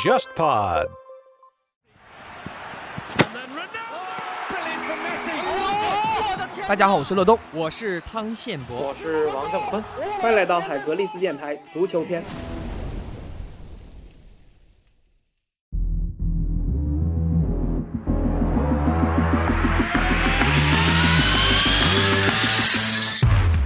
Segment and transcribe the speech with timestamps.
[0.00, 0.88] JustPod。
[6.66, 9.80] 大家好，我是乐东，我是汤宪博，我是王正坤，
[10.20, 12.24] 欢迎来到海格力斯电台足球篇。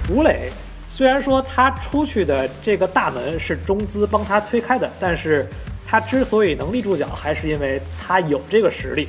[0.09, 0.51] 吴磊
[0.97, 5.47] 虽然说他出去的这个大门是中资帮他推开的，但是
[5.85, 9.07] 他之所以能立住脚，还是因为他有这个实力。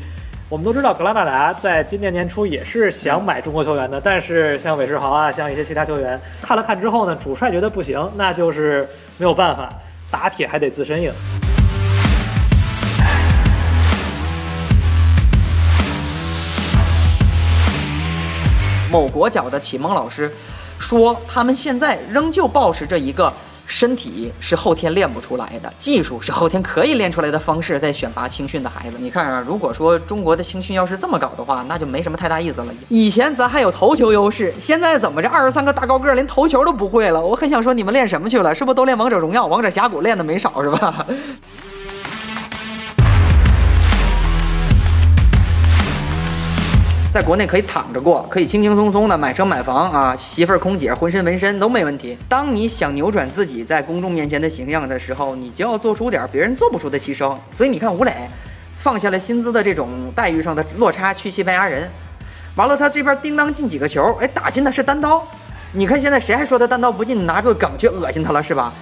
[0.50, 9.72] 我们都知道，格拉纳达在今年年初也是想买中国球员的，但是像韦世豪啊，像一些其他球员看了看之后呢，主帅觉得不行，那就是没有办法，
[10.10, 11.10] 打铁还得自身硬。
[18.90, 20.30] 某国脚的启蒙老师
[20.78, 23.32] 说，他们现在仍旧保持着一个
[23.66, 28.96] 身体是后天练不出来的，技术是后天可以练出来的方式，在选拔青训的孩子。
[28.98, 32.72] 你看啊，如果说中国的青训要是这么搞的话，那就没什么太大意思了。
[32.88, 37.20] 以前咱还有头球优势，现在怎么这二十三个大高个连头球都不会了？
[37.20, 38.54] 我很想说，你们练什么去了？
[38.54, 41.04] 是不是都练王者荣耀、王者峡谷练的没少是吧？
[47.18, 52.16] 在国内可以躺着过，可以轻轻松松的买车买房啊，媳妇儿空姐浑身纹身都没问题。
[52.28, 57.36] 当你想扭转自己在公众面前的形象的时候，你就要做出点别人做不出的牺牲。
[57.52, 58.14] 所以你看吴磊
[58.76, 61.90] 放下了薪资的这种待遇上的落差去西班牙人，
[62.54, 65.20] 完了他这边叮当进几个球，哎，打进的是单刀。
[65.72, 68.72] 你看现在谁还说他单刀不进，拿着梗去恶心他了是吧？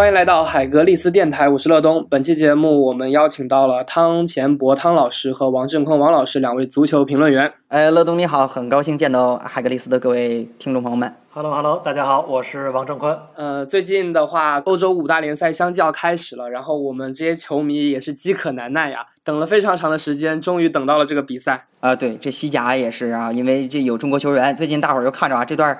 [0.00, 2.06] 欢迎来到海格力斯电台，我是乐东。
[2.08, 7.52] 本期节目我们邀请到了汤钱博汤老师和王振坤王老师两位足球评论员。
[7.68, 11.14] 哎，乐东你好，很高兴见到海格力斯的各位听众朋友们。
[11.34, 13.14] Hello Hello，大家好，我是王正坤。
[13.36, 21.66] 呃，最近的话，欧洲五大联赛相继要开始了，然后我们这些球迷也是饥渴难耐呀，等了非常长的时间，终于等到了这个比赛。
[21.80, 25.78] 啊，对，这西甲也是啊，因为这有中国球员，最近大伙儿就看着啊，这段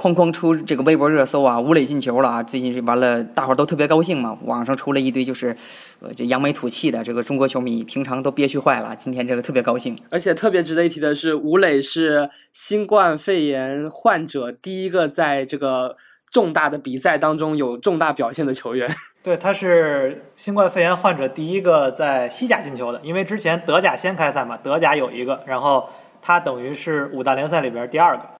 [0.00, 5.54] 哐哐出这个微博热搜啊，吴磊进球了啊，最近是完了，大伙儿都特别高兴嘛，网上出了一堆就是，
[6.00, 9.94] 呃，这扬眉吐气的这个中国球迷，平常都憋屈坏了，今天这个特别高兴。
[10.08, 15.98] 而且特别值得一提的是，吴磊是新冠肺炎患者第一个在这个
[16.32, 18.90] 重大的比赛当中有重大表现的球员。
[19.22, 25.90] 对，他是新冠肺炎患者第一个在西甲进球的，因为之前德甲先开赛嘛，德甲有一个，然后
[26.22, 28.39] 他等于是五大联赛里边第二个。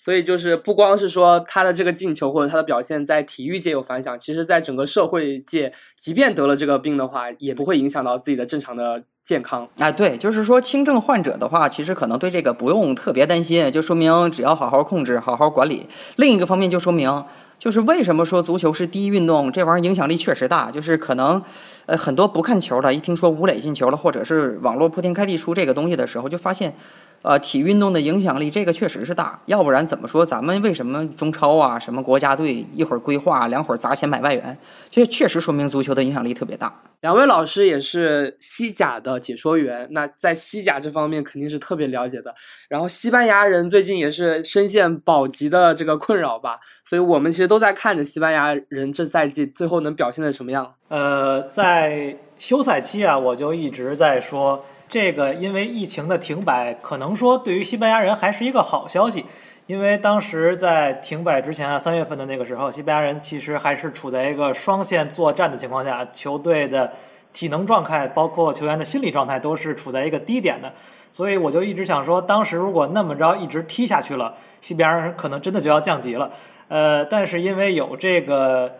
[0.00, 9.68] 所以就是不光是说他的这个进球或者他的表现在体育界有反响，其实在整个社会界，即便得了这个病的话，也不会影响到自己的正常的健康。
[9.78, 15.88] 啊，对，就是说轻症患者的话，其实可能对这个不用特别担心，就说明只要好好控制、好好管理。
[16.14, 17.24] 另一个方面就说明，
[17.58, 21.42] 就是为什么说足球是第一运动，这玩意儿影响力确实大，就是可能。
[21.86, 26.74] 呃，很多不看球的，一听说吴磊进球了，或者是网络铺天盖地出这个东西的时候，就发现，
[27.22, 29.40] 呃，体育运动的影响力这个确实是大。
[29.46, 34.56] 要不然怎么说咱们为什么中超啊，什么国家队一会儿规划，两会儿砸钱买外援，
[34.90, 36.82] 这确实说明足球的影响力特别大。
[37.00, 42.34] 两位老师也是西甲的解说员，那在西甲这方面肯定是特别了解的。
[42.68, 50.74] 然后西班牙人最近也是深陷保级的这个困扰吧，所以我们其实都在看着西班牙人这赛季最后能表现的什么样。
[50.88, 59.24] 呃，在休赛期啊，我就一直在说，这个因为疫情的停摆，可能说对于西班牙人还是一个好消息，
[59.66, 66.92] 因为当时在停摆之前啊，三月份的那个时候，西班牙人其实还是处在一个双线作战的情况下，球队的
[67.32, 70.72] 体能状态，包括球员的心理状态，都是处在一个低点的，
[71.12, 76.30] 所以我就一直想说，当时如果那么着一直踢下去了，西班牙人可能真的就要降级了，
[76.68, 78.72] 呃，但是因为有这个。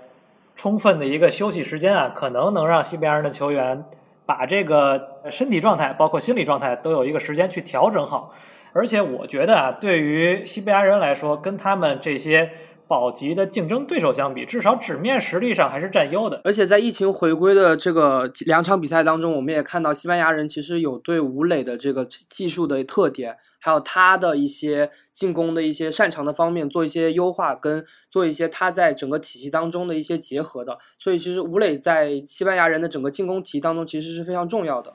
[0.56, 3.84] 充分的一个休息时间啊，可能能让西班牙人的球员
[4.28, 8.34] 把这个身体状态，包括心理状态，都有一个时间去调整好。
[8.75, 12.51] 而且我觉得啊，对于西班牙人来说，跟他们这些
[12.88, 16.40] 保级的竞争对手相比，至少纸面实力上还是占优的。
[16.42, 30.78] 而且在疫情回归的这个两场比赛当中，我们也看到西班牙人其实有对吴磊的这个技术的特点，还有他的一些进攻的一些擅长的方面做一些优化，跟做一些他在整个体系当中的一些结合的。
[30.98, 34.94] 所以其实吴磊在西班牙人的整个进攻体系当中其实是非常重要的。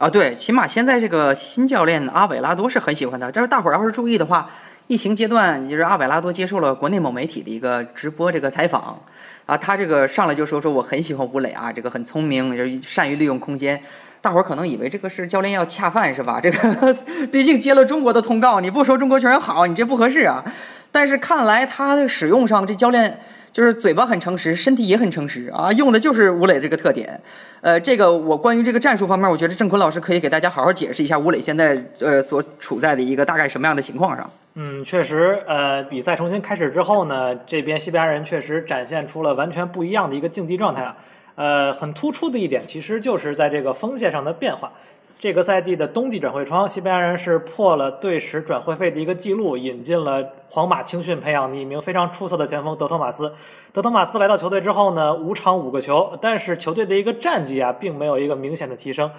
[0.00, 3.30] 啊，对，起码现在这个新教练阿韦拉多是很喜欢他。
[3.30, 4.48] 这是大伙儿要是注意的话，
[4.86, 8.98] 疫情阶段，就是阿韦拉多接受了国内某媒体的一个直播这个采访，
[9.44, 13.78] 啊，他这个上来就说说我很喜欢吴磊啊，这个很聪明，就善于利用空间。
[14.22, 16.40] 大伙儿可能以为这个是教练要恰饭是吧？
[16.40, 16.96] 这个
[17.30, 20.42] 毕竟接了中国的通告，你不说中国球员好，你这不合适啊。
[20.92, 23.20] 但是看来他的使用上，这教练
[23.52, 27.20] 就是嘴巴很诚实，身体也很诚实啊，用的就是吴磊这个特点。
[27.60, 34.30] 呃，这个我关于这个战术方面，我觉得郑坤老师可以给大家好好解释一下吴磊现在呃所处在的一个大概什么样的情况上。
[34.54, 40.96] 嗯，确实，呃，比赛重新开始之后呢，这边西班牙人确实展现出了完全不一样的一个竞技状态啊。
[41.36, 44.72] 呃，很突出的一点，其实就是在这个锋线上的变化。
[45.20, 53.30] 这个赛季的冬季转会窗，西班牙人是破了队史转会费的一个记录，引进了皇马青训培养的一名非常出色的前锋德托马斯。
[53.70, 59.10] 德托马斯来到球队之后呢，五场五个球，但是球队的一个战绩啊，并没有一个明显的提升。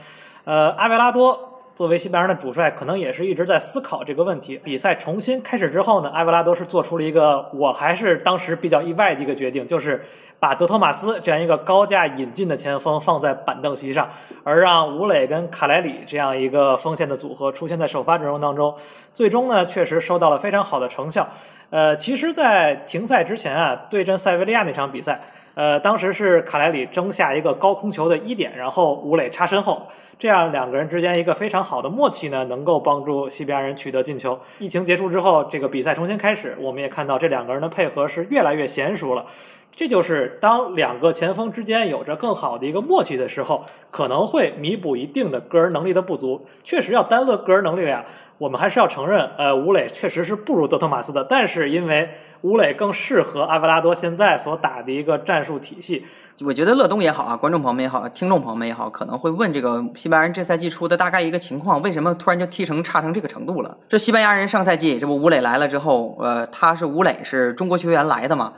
[0.44, 4.60] 呃，阿维拉多作为西班牙人的主帅，可能也是一直在思考这个问题。
[4.64, 10.04] 比赛重新开始之后呢，阿维拉多是做出了一个我还是当时比较意外的一个决定，就是。
[10.42, 14.10] 把德托马斯这样一个高价引进的前锋放在板凳席上，
[14.44, 18.76] 而让吴磊跟卡莱里这样一个锋线的组合出现在首发阵容当中，
[19.14, 21.30] 最终呢确实收到了非常好的成效。
[21.70, 25.22] 呃，其实，在停赛之前啊，对阵塞维利亚那场比赛，
[25.54, 29.84] 呃，当时是卡莱里争下一个高空球的一点，然后吴磊插身后，
[30.18, 34.40] 这样两个人之间一个非常好的默契呢，能够帮助西班牙人取得进球。
[34.58, 39.24] 疫情结束之后，这个比赛重新开始，我们也看到这两个人的配合是越来越娴熟了。
[39.74, 46.46] 这就是当两个前锋之间有着更好的一个默契的时候，可能会弥补一定的个人能力的不足。
[46.64, 48.06] 确实要单论个人能力呀，
[48.38, 51.24] 我们还是要承认，呃，吴磊确实是不如德托马斯的。
[51.24, 52.10] 但是因为
[52.42, 56.06] 吴磊更适合阿维拉多现在所打的一个战术体系，
[56.46, 63.78] 我觉得乐东也好啊，观众朋友们也好，听众朋友们也好，可能会问这个西班牙人这赛季出的大概一个情况，为什么突然就踢成差成这个程度了？
[63.88, 68.54] 这西班牙人上赛季这不吴磊来了之后，呃，他是吴磊是中国球员来的嘛？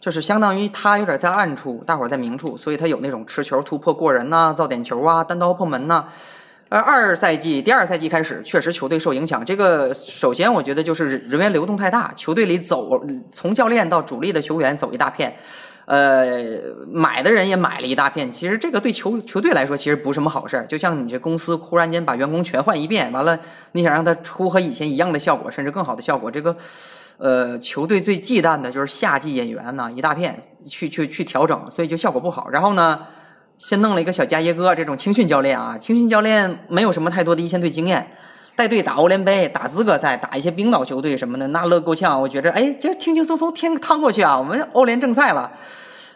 [0.00, 6.04] 就是相当于他有点在暗处，大伙儿在明处，所以他有那种持球突破过人呐、造点球啊、单刀破门呐。
[6.68, 9.44] 呃，二赛季第二赛季开始，确实球队受影响。
[9.44, 13.02] 这个首先我觉得就是人员流动太大，球队里走
[13.32, 15.34] 从教练到主力的球员走一大片，
[15.86, 18.30] 呃，买的人也买了一大片。
[18.30, 20.66] 其实这个对球球队来说其实不是什么好事儿。
[20.66, 23.36] 就像你这公司忽然间把员工全换一遍，完了
[23.72, 26.54] 你想让他出和以前一样的效果，甚至更好的效果，这个。
[27.18, 32.48] 呃，球队最忌惮的就是夏季演员呢，一大片去去去调整，所以就效果不好。
[32.48, 33.00] 然后呢，
[33.58, 38.12] 先弄了一个小加耶哥这种青训教练啊，青训教练没有什么太多的一线队经验，
[38.54, 42.22] 带队打欧联杯、打资格赛、打一些冰岛球队什么的，那乐够呛。
[42.22, 45.50] 我觉着，哎，就轻轻松松天趟过去啊，我们欧联正赛了。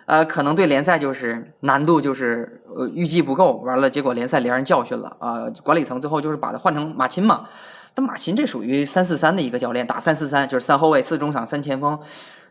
[0.07, 7.47] 呃，可能对联赛就是难度就是呃预计不够，完了结果联赛连人教训了啊，管理层最后就是把他换成马钦嘛。
[7.95, 11.99] 但马琴这属于三四三的一个教练，打三四三就是三后卫、四中场、三前锋。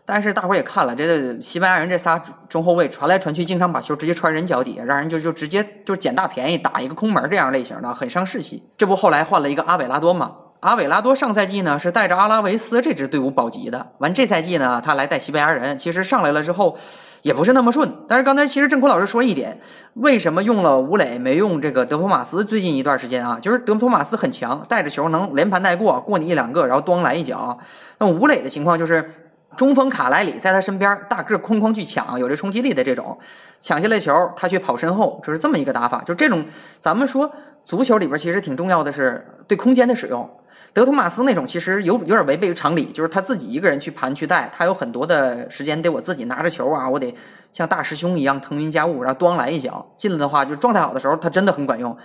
[0.03, 8.67] 但是大伙儿也看了，这个西班牙人这仨中后卫传来传去，经常把球直接传人脚底下，让人就就直接就捡大便宜，打一个空门这样类型的，很伤士气。
[8.75, 10.31] 这不后来换了一个阿韦拉多嘛？
[10.61, 16.77] 阿韦拉多上赛季呢是带着阿拉维斯这支队伍保级的，完这赛季呢他来带西班牙人，其实上来了之后。
[17.21, 19.59] 也不是那么顺，但是刚才其实郑坤老师说一点，
[19.93, 22.43] 为什么用了吴磊没用这个德托马斯？
[22.43, 27.57] 最近一段时间啊，就是德托马斯很强，带着球能连盘带过，过你一两个，然后咣来一脚。
[27.99, 29.13] 那吴磊的情况就是
[29.55, 33.17] 中锋卡莱里在他身边，大个哐哐去抢，有这冲击力的这种，
[33.59, 36.01] 抢下来球他去跑身后，就是这么一个打法。
[36.03, 36.43] 就这种，
[36.79, 37.31] 咱们说
[37.63, 40.27] 足球里边其实挺重要的是对空间的使用。
[40.73, 47.13] 德托马斯那种其实有有点违背常理，就是他自己一个人去盘去带，他有很多的时间得我自己拿着球啊，我得
[47.51, 51.97] 像大师兄一样腾云驾雾，然后咣来一脚进了的话，就状态好的时候他真的很管用。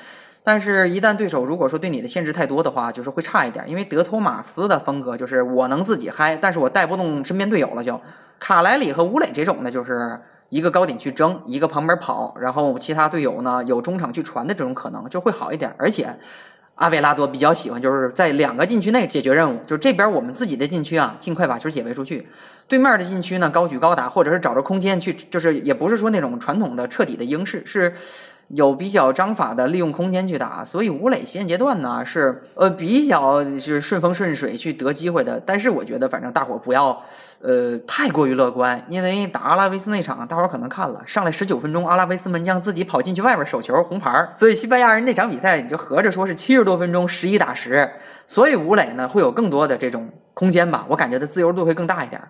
[0.42, 3.68] 但是，一旦对手如果说对你的限制太多的话，就是会差一点。
[3.68, 7.84] 因为德托马斯的风格就是我能自己嗨，但是我带不动身边队友了。
[7.84, 8.00] 就
[8.38, 16.16] 卡莱里和吴磊这种呢，就是一个高点去争，一个旁边跑，然后其他队友呢有中场去传的这种可能就会好一点，而且。
[16.76, 22.22] 阿维拉多比较喜欢就是在两个禁区内解决任务，就是这边我们自己的禁区啊，尽快把球解围出去；
[22.68, 27.94] 对面的禁区呢，高举高打，或者是找着空间去，就是也不是说那种传统的彻底的英式，是
[28.48, 30.62] 有比较章法的利用空间去打。
[30.64, 37.02] 所以吴磊现阶段呢是呃比较是顺风顺水去得机会的，但是我觉得反正大伙不要。
[37.40, 44.26] 呃，太过于乐观，因为打阿拉维斯那场，大伙儿可能看了，上来十九分钟，阿拉维斯门将自己跑进去外边守球，红牌。
[44.34, 47.88] 所以西班牙人那场比赛，你就合着说是七十多分钟，十一打十，
[48.26, 52.20] 所以吴磊呢会有更多的这种空间吧，我感觉的自由度会更大一点。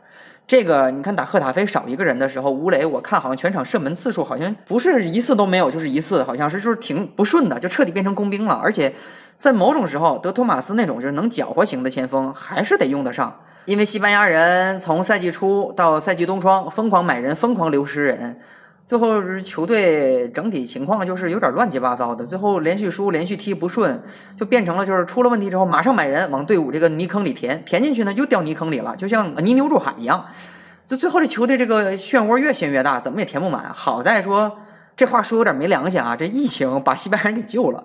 [0.46, 8.54] 这个你看打赫塔菲少一个人的时候，吴磊我看好像全场射门次数好像不是一次都没有，就是一次，好像是就是挺不顺的，就彻底变成工兵了。
[8.54, 8.92] 而且
[9.36, 13.40] 在某种时候，德托马斯那种就是能搅和型的前锋还是得用得上。
[13.66, 18.38] 因为西班牙人从赛季初到赛季冬窗疯狂买人，疯狂流失人，
[18.87, 24.00] 最后是球队整体情况就是有点乱七八糟的，最后连续输，连续踢不顺，
[24.38, 30.25] 就变成了就是出了问题之后马上买人往队伍这个泥坑里填，填进去呢又掉泥坑里了，就像泥牛入海一样。
[30.87, 33.68] 就最后这球队这个漩涡越陷越大，怎么也填不满。
[33.75, 34.56] 好在说
[34.94, 37.82] 这话说有点没良心啊，这疫情把西班牙人给救了，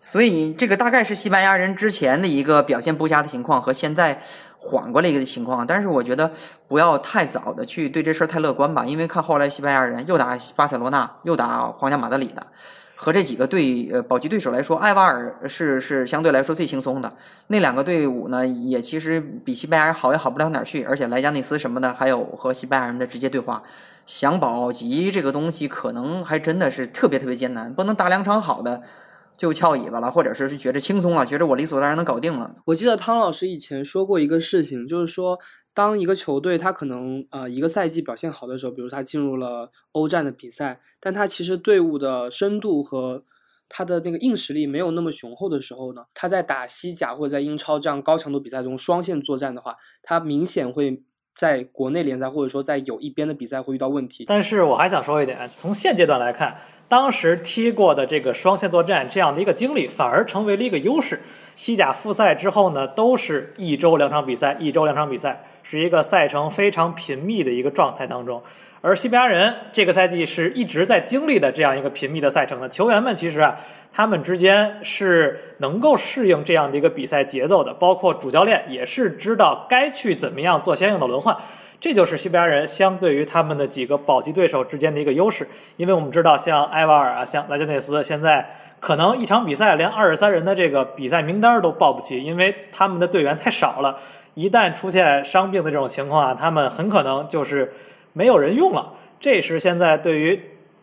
[0.00, 4.20] 所以这个大概是西班牙人之前的一个表现不佳的情况和现在
[4.64, 5.66] 缓过来一个情况。
[5.66, 6.30] 但是我觉得
[6.66, 12.46] 不要太早的去对这事儿太乐观吧，因为看后来西班牙人又打巴塞罗那，又打皇家马德里的。
[12.96, 17.12] 和这几个队呃保级对手来说，埃瓦尔是是相对来说最轻松的。
[17.48, 20.84] 那两个队伍呢，也其实比西班牙人好也好不了哪儿去。
[20.84, 23.62] 而且莱加内斯什么的，还有和西班牙人的直接对话，
[24.06, 28.80] 想保级这个东西，可能还真的是特别特别艰难，不能打两场好的
[29.36, 32.56] 就翘尾巴了，或者是觉得轻松了，觉得我理所当然能搞定了。
[32.66, 35.38] 我记得汤老师以前说过一个事情，就是说。
[35.76, 43.24] 当一个球队他可能呃一个赛季表现好的时候，比如他进入了欧战的比赛，但他其实队伍的深度和
[43.68, 51.02] 他的那个硬实力没有那么雄厚的时候呢，他在打西甲或者在英超这样高强度比赛中双线作战的话，他明显会
[51.34, 54.24] 在国内联赛或者说在有一边的比赛会遇到问题。
[54.28, 56.56] 但是我还想说一点，从现阶段来看，
[56.88, 61.20] 当时踢过的这个双线作战这样的一个经历，反而成为了一个优势。
[61.54, 65.44] 西甲复赛之后呢，都是一周两场比赛，一周两场比赛。
[65.66, 68.40] 是一个赛程非常频密的一个状态当中，
[68.82, 73.56] 而西班牙人这个赛季是一直在经历的这样一个频密的赛程的球员们，其实啊，
[73.90, 81.34] 他们之间是能够适应这样的一个比赛节奏的，包括主教练也是知道该去怎么样做相应的轮换，
[81.80, 93.98] 这就是西班牙人相对于他们的几个保级对手之间的一个优势，因为我们知道像埃瓦尔啊，像莱加内斯，现在可能一场比赛连二十三人的这个比赛名单都报不齐，因为他们的队员太少了。
[94.34, 97.72] 一旦出现伤病的这种情况啊，他们很可能就是
[98.12, 98.94] 没有人用了。
[99.20, 100.40] 这是现在对于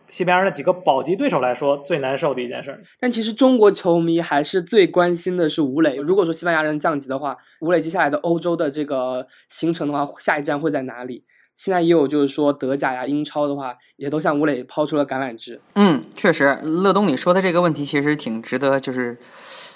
[0.08, 2.82] 西班牙的几个保级对手来说最难受的一件事。
[3.00, 5.96] 但其实中国球迷还是最关心的是吴磊。
[5.96, 11.24] 如果说西班牙人降级的话，吴磊接下来的欧洲的这个行程的话，下一站会在哪里？
[11.54, 15.60] 现在也有就是说德甲呀、英超的话，也都向吴磊抛出了橄榄枝。
[15.74, 19.18] 嗯，确实，乐东你说的这个问题其实挺值得，就是。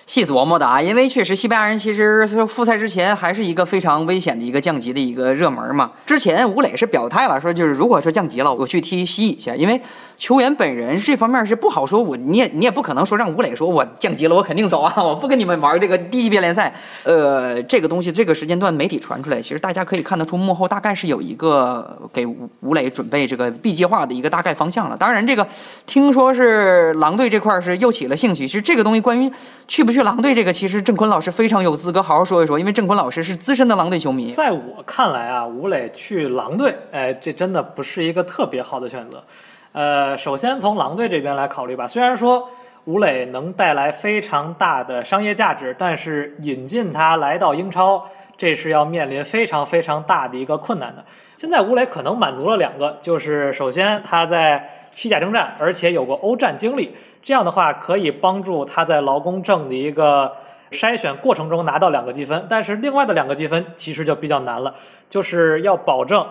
[0.06, 5.90] 细琢磨的啊，因为确实西班牙人其实复赛之前还是一个非常危险的一个降级的一个热门嘛。
[6.06, 9.80] 之前吴磊是表态了，说就是如果说降级了，我去踢西乙去，因为
[10.16, 12.00] 球员本人这方面是不好说。
[12.00, 16.72] 我你也你也不可能说让吴磊说我降级了，我肯定走啊，我不跟你们玩这个低级别联赛。
[17.02, 24.96] 呃，这个东西这个时间段媒体传出来，其实大家可以看得出幕后大概是有一个给吴吴磊准备这个 B 计划的一个大概方向了。
[24.96, 25.44] 当然，这个
[25.84, 28.46] 听说是狼队这块是又起了兴趣。
[28.46, 29.28] 其实这个东西关于
[29.66, 29.95] 去不去。
[29.96, 34.30] 去狼队这个，其实郑坤老师非常有资格好好说一说，因为郑坤老师是资深的狼队球迷。
[34.30, 39.24] 在我看来啊，吴磊去狼队，哎，这真的不是一个特别好的选择。
[39.72, 42.46] 呃，首先从狼队这边来考虑吧，虽然说
[42.84, 48.06] 吴磊能带来非常大的商业价值，但是引进他来到英超，
[48.38, 51.05] 这是要面临非常非常大的一个困难的。
[51.37, 54.73] 现在吴磊可能满足了两个，就是首先他在。
[54.97, 56.90] 西甲征战，而且有过欧战经历，
[57.23, 60.33] 这样的话可以帮助他在劳工证的一个
[60.71, 62.47] 筛选过程中拿到两个积分。
[62.49, 64.75] 但是另外的两个积分其实就比较难了，
[65.11, 66.26] 就是要保证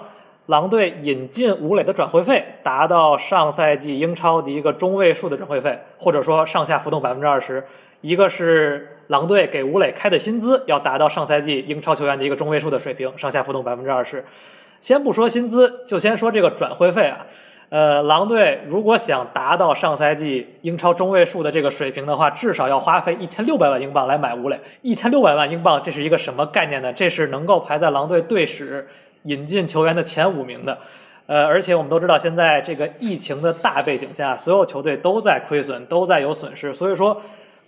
[0.47, 7.63] 狼队引进吴磊的转会费达到上赛季英超的一个中位数的转会费，或者说上下浮动百分之二十。
[8.01, 14.23] 一个是狼队给吴磊开的薪资要达到上赛季英超球员的一个中位数的水平，上下浮动百分之二十。
[14.79, 17.25] 先不说薪资，就先说这个转会费啊。
[17.69, 24.59] 呃，狼队如果想达到上赛季英超中位数的这个水平的话，至少要花费一千六百万英镑来买吴磊。
[24.81, 26.93] 一千六百万英镑，这是一个什么概念呢？
[26.93, 28.87] 这是能够排在狼队队史
[29.23, 30.77] 引进球员的前五名的。
[31.25, 36.71] 呃，而且我们都知道，现在这个疫情的大背景下，所有球队都在亏损，都在有损失。
[36.71, 37.19] 所以说，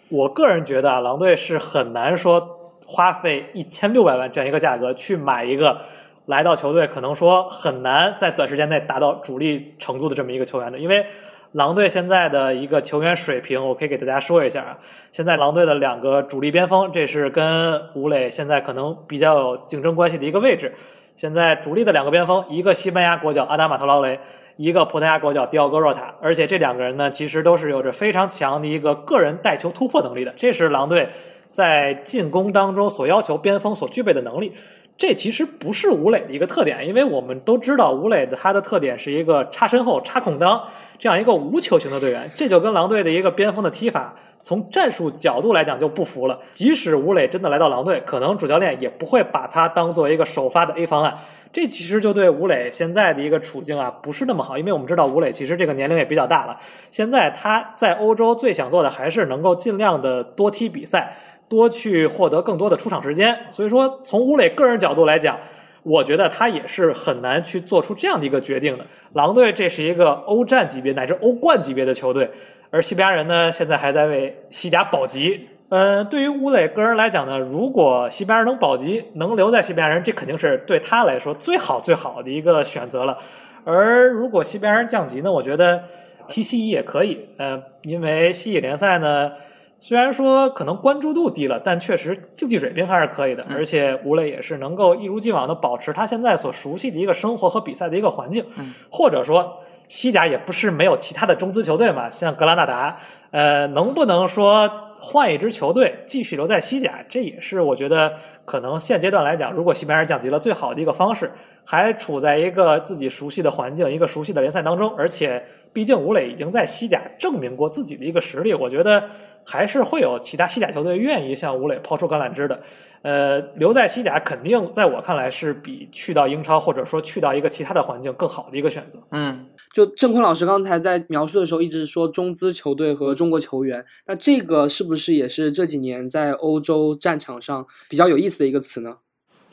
[0.10, 5.80] 我个人觉得啊，狼队是很难说花费一千六百万这样一个价格去买一个。
[6.28, 11.06] 来到球队可能说很难在短时间内达到主力程度的这么一个球员的，因为
[11.54, 14.78] 狼队现在的一个球员水平，我可以给大家说一下啊。
[15.10, 20.74] 现在狼队的两个主力边锋，这是跟吴磊现在可能比较有竞争关系的一个位置。
[21.18, 24.20] 现在主力的两个边锋，一个西班牙国脚阿达马特劳雷，
[24.56, 31.10] 一个葡萄牙国脚迪奥戈若塔，而且这两个人呢，其实都是有着非常强的一个个人带球突破能力的，这是狼队
[31.52, 34.54] 在进攻当中所要求边锋所具备的能力。
[34.96, 40.64] 这其实不是吴磊的一个特点，因为我们都知道吴磊的他的特点是一个插身后、插空当
[41.00, 46.40] 这样一个无球型的队员，这就跟狼队的一个边锋的踢法从战术角度来讲就不服了。
[46.52, 51.18] 即使吴磊真的来到狼队，可能主教练也不会把他当做一个首发的 A 方案。
[51.52, 56.58] 这其实就对吴磊现在的一个处境啊不是那么好，因为我们知道吴磊其实这个年龄也比较大了。
[56.92, 61.16] 现在他在欧洲最想做的还是能够尽量的多踢比赛，
[61.48, 63.46] 多去获得更多的出场时间。
[63.50, 65.40] 所以说，从吴磊个人角度来讲，
[65.88, 68.86] 我觉得他也是很难去做出这样的一个决定的。
[69.14, 72.30] 狼队这是一个欧战级别乃至欧冠级别的球队，
[72.70, 75.48] 而西班牙人呢现在还在为西甲保级。
[75.70, 83.18] 嗯，对于乌磊个人来讲呢，如果西班牙人能保级，能留在西班牙人，这肯定是对他来说最好最好的一个选择了。
[83.66, 85.84] 而如果西班牙人降级呢，我觉得
[86.26, 87.20] 踢西乙也可以。
[87.38, 89.32] 呃，因为西乙联赛呢，
[89.80, 93.46] 虽然说可能关注度低了，但确实竞技水平还是可以的。
[93.50, 98.46] 而且吴磊也是能够一如既往的保持他现在所熟悉的一个生活和比赛的一个环境，
[98.90, 102.98] 或者说西甲也不是没有其他的中资球队嘛，像格拉纳达，
[103.32, 104.70] 呃，能不能说？
[105.00, 108.14] 换一支球队继续留在西甲，这也是我觉得
[108.46, 111.32] 可能现阶段来讲，如果西班牙降级了，最好的一个方式，
[111.64, 119.04] 还处在一个自己熟悉的环境、一个熟悉的联赛当中，而且毕竟吴磊已经在西甲证明过自己的一个实力，我觉得
[119.46, 122.60] 还是会有其他西甲球队愿意向吴磊抛出橄榄枝的。
[123.04, 129.00] 呃，留在西甲肯定在我看来是比去到英超或者说去到一个其他的环境更好的一个选择。
[129.12, 129.46] 嗯。
[129.78, 138.98] 就郑坤老师刚才在描述的时候，一直说中资球队和中国球员，那这个是不是也是这几年在欧洲战场上比较有意思的一个词呢？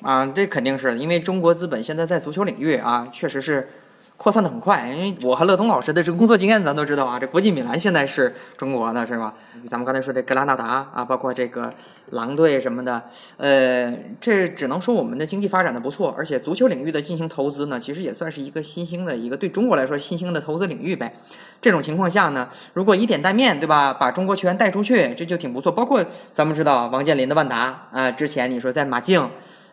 [0.00, 3.69] 啊，这肯定是因为中国资本现在在足球领域啊，确实是。
[4.16, 7.18] 扩散的很快，因为我和乐东老师的这个工作经验，咱都知道啊。
[7.18, 9.35] 这国际米兰现在是中国的，是吧？
[9.66, 11.75] 咱们刚才说这格拉纳达啊，包括这个
[12.11, 13.02] 狼队什么的，
[13.37, 21.12] 呃，这只能说我们的经济发展的不错，而且足球领域的进行投资呢，其实也算是一个新兴的一个对中国来说新兴的投资领域呗。
[21.61, 25.73] 这种情况下呢，如果以点带面对吧，把中国球员带出去，这就挺不错。
[25.73, 29.28] 包括咱们知道王健林的万达啊，之前你说在马竞。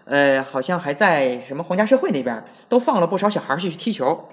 [0.05, 4.27] 呃，好像还在什么皇家社会那边都放了不少小孩去踢球，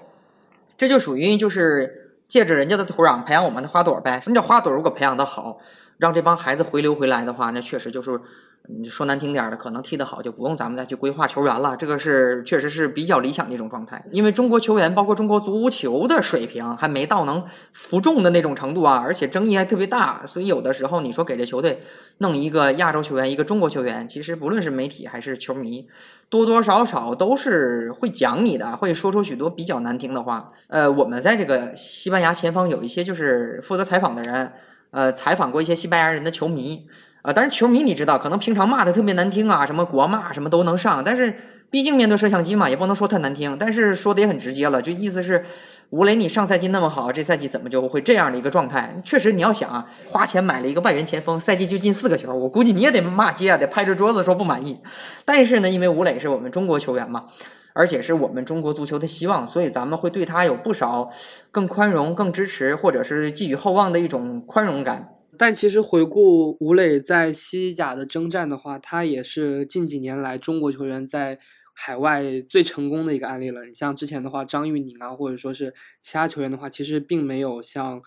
[0.77, 4.19] 这就属于就是借着人家的土壤培养我们的花朵呗。
[4.21, 4.71] 什么叫花朵？
[4.71, 5.59] 如果培养的好，
[5.97, 8.19] 让这帮孩子回流回来的话，那确实就是。
[8.67, 14.05] 你说难听点儿的，可能踢得好就不用咱们再去规划球员了，这个是确实是比较理想的一种状态。
[14.11, 17.43] 因为中国球员，包括中国足球的水平还没到能
[17.73, 21.81] 服众的那种程度啊，而且争议还特别大，所以有的时候你说给这球队
[22.19, 25.87] 弄一个亚洲球员，一个中国球员，其实不论是媒体还是球迷，
[26.29, 30.51] 多多少少都是会讲你的，会说出许多比较难听的话。
[30.67, 34.51] 呃，我们在这个西班牙前方有一些就是负责采访的人，
[34.91, 36.85] 呃，采访过一些西班牙人的球迷。
[37.21, 41.35] 啊，但是球迷你知道，可能平常骂的特别难听啊，什么国骂什么都能上，但是
[41.69, 45.43] 毕竟面对摄像机嘛，也不能说太难听，但是说的也很直接了，就意思是
[45.89, 48.99] 吴磊你上赛季那么好，这赛季怎么就会这样的一个状态？
[49.03, 54.79] 确实你要想啊，花钱买了一个外援前锋，赛季就进四个球，我估计你也得骂街啊，得拍着桌子说不满意。
[55.25, 57.25] 但是呢，因为吴磊是我们中国球员嘛，
[57.73, 61.11] 而且是我们中国足球的希望，所以咱们会对他有不少
[61.51, 65.09] 更宽容、更支持，或者是寄予厚望的一种宽容感。
[65.39, 71.39] 但其实回顾吴磊在西甲的征战的话，他也是近几年来中国球员在
[71.73, 73.63] 海外最成功的一个案例了。
[73.65, 78.01] 你像之前的话，张玉宁啊，或者说是其他球员的话，其实并没有像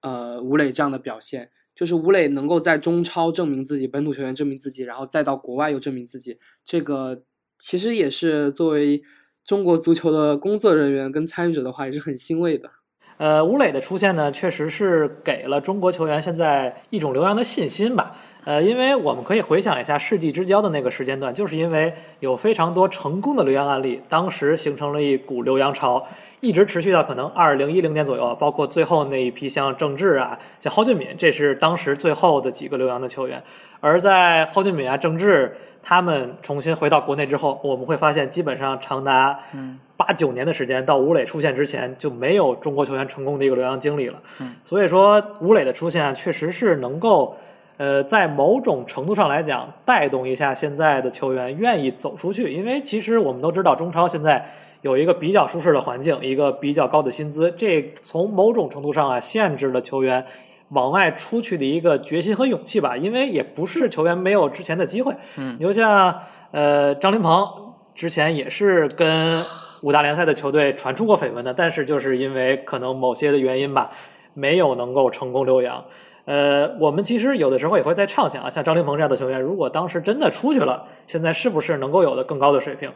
[0.00, 1.50] 呃吴磊这样的表现。
[1.74, 7.24] 就是吴磊能够在中超证明自己，本土球员证明自己，然后再到国外又证明自己，这个
[7.58, 9.02] 其实也是作为
[9.44, 12.70] 中国足球的工作人员跟参与者的话，也是很欣慰的。
[13.18, 18.14] 呃，吴磊的出现呢，确实是给了中国球员现在一种留洋的信心吧。
[18.44, 26.06] 呃，因为我们可以回想一下世纪之交的那个时间段，就是因为有非常多成功的留洋案例，当时形成了一股留洋潮，
[26.40, 33.42] 一直持续到可能二零一零年左右，包括最后那一批像郑智啊、像蒿俊闵，这是当时最后的几个留洋的球员。
[33.80, 39.80] 而在蒿俊闵啊、郑智他们重新回到国内之后，我们会发现，基本上长达嗯。
[39.96, 47.34] 八九年的时间到吴磊出现之前就没有中国球员成功的一个留洋经历了，嗯所以说吴磊的出现确实是能够，
[47.78, 54.46] 呃，在某种程度上来讲带动一下现在的球员愿意走出去，因为其实我们都知道中超现在
[54.82, 60.22] 有一个比较舒适的环境，一个比较高的薪资，这从某种程度上啊限制了球员
[60.68, 67.50] 往外出去的一个决心和勇气吧，因为也不是球员没有之前的机会，嗯，你就像呃张琳芃
[67.94, 69.42] 之前也是跟。
[69.82, 73.90] 五大联赛的球队传出过绯闻的，但是就是因为可能某些的原因吧，
[74.34, 75.84] 没有能够成功留洋。
[76.24, 82.90] 呃，我们其实有的时候也会在畅想啊，像张琳芃这样的球员，如果当时真的出去了，现在是不是能够有的更高的水平？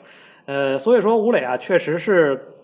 [0.46, 2.54] 呃，所以说吴磊啊，确实是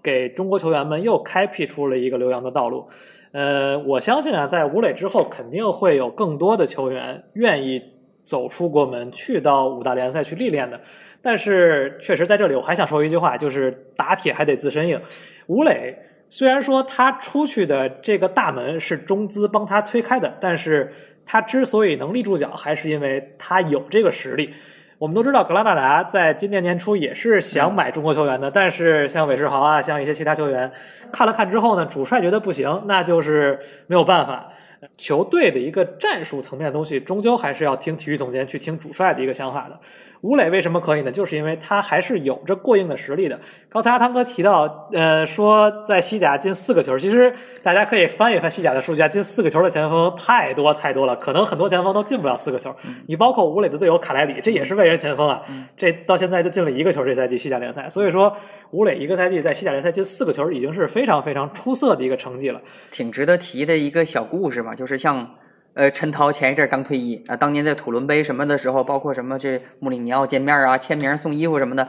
[0.00, 2.86] 给中国球员们又开辟出了一个留洋的道路。
[3.32, 7.82] 呃，我相信啊，在吴磊之后，肯定会有更多的球员愿意
[8.22, 10.80] 走出国门，去到五大联赛去历练的。
[11.22, 15.00] 但是，确实在这里，我还想说一句话，就是打铁还得自身硬。
[15.46, 15.96] 吴磊
[16.28, 20.92] 虽然说他出去的这个大门是中资帮他推开的，但是
[21.24, 24.52] 他之所以能立住脚，还是因为他有这个实力。
[24.98, 30.70] 我们都知道，格拉纳达在今年年初也是想买中国球员的，但是像韦世豪啊，像一些其他球员
[31.12, 34.52] 看了看之后呢，主帅觉得不行，那就是没有办法。
[34.96, 39.78] 球队的一个战术层面的东西，终究还是要听体育总监去听主帅的一个想法的。
[40.22, 41.10] 吴磊为什么可以呢？
[41.10, 43.40] 就是因为他还是有着过硬的实力的。
[43.68, 52.72] 刚才阿汤哥提到，呃，说在西甲进四个球，其实大家可以翻一翻西甲的数据啊，进四个球的前锋太多太多了，可能很多前锋都进不了四个球。
[53.08, 55.42] 你包括吴磊的队友卡莱里，这也是外援前锋啊，
[55.76, 57.88] 这到现在就进了一个球，这赛季西甲联赛。
[57.88, 58.32] 所以说，
[58.70, 62.62] 吴磊一个赛季在西甲联赛进四个球，已经是非常非常出色的一个成绩了。
[62.92, 65.28] 挺值得提的一个小故事吧，就是像。
[65.74, 71.88] 呃，陈涛前一阵刚退役啊，当年在土伦杯什么的时候，包括什么这穆里尼奥见面啊、签名、送衣服什么的，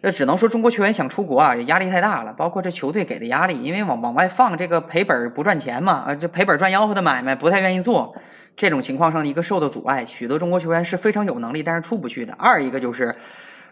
[0.00, 2.32] 那只能说中国球员想出国啊，压力太大了。
[2.32, 8.16] 包括这球队给的压力，因为往往外放这个赔本不赚钱嘛，啊，这赔本赚吆喝的买卖不太愿意做。
[8.56, 12.32] 这种情况上的一个受的阻碍，许多中国球员是非常有能力，但是出不去的。
[12.38, 13.14] 二一个就是，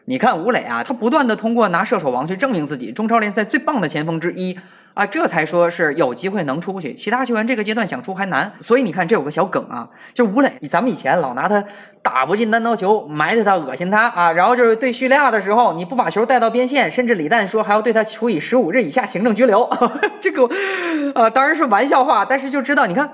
[0.05, 4.59] 你看吴磊啊，他不断的通过拿射手王去证明自己，中超联赛最棒的前锋之一。
[4.97, 8.51] 啊，这才说是有机会能出去，其他球员这个阶段想出还难。
[8.61, 11.63] 所以你看，这有个小梗啊，就是吴磊，咱们以前老拿他
[12.01, 14.33] 打不进单刀球埋汰他、恶心他啊。
[14.33, 19.69] 然后就是对叙利亚的时候，你不把球带到边线，甚至李诞说还要对他处以十五日以下行政拘留。
[20.19, 20.49] 这个
[21.15, 23.13] 啊，当然是玩笑话，但是就知道，你看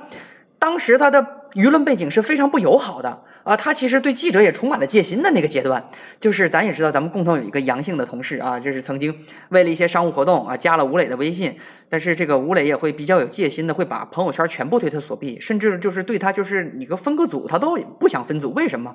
[0.60, 1.20] 当时他的
[1.54, 3.22] 舆论背景是非常不友好的。
[3.44, 5.82] 啊，他其实对记者也充满了戒心的那个阶段，
[6.20, 9.14] 就是咱也知道，咱们共同有一个阳性的同事啊，就是曾经
[9.48, 11.56] 为了一些商务活动啊加了吴磊的微信，
[11.88, 18.94] 但是这个吴磊也会比较有戒心的，会把朋友圈全部对他锁闭，甚至就是对他就是你个分个组，他都不想分组，为什么？